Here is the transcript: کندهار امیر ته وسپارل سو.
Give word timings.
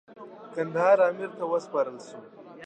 کندهار 0.53 0.97
امیر 1.09 1.29
ته 1.37 1.45
وسپارل 1.51 1.97
سو. 2.07 2.17